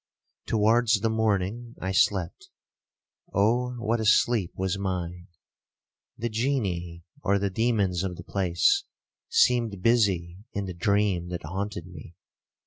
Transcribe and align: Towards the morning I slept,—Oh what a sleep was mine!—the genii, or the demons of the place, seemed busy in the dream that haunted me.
Towards 0.47 1.01
the 1.01 1.11
morning 1.11 1.75
I 1.79 1.91
slept,—Oh 1.91 3.75
what 3.75 3.99
a 3.99 4.05
sleep 4.05 4.51
was 4.55 4.79
mine!—the 4.79 6.29
genii, 6.29 7.03
or 7.21 7.37
the 7.37 7.51
demons 7.51 8.01
of 8.01 8.15
the 8.15 8.23
place, 8.23 8.85
seemed 9.29 9.83
busy 9.83 10.39
in 10.53 10.65
the 10.65 10.73
dream 10.73 11.27
that 11.29 11.43
haunted 11.43 11.85
me. 11.85 12.15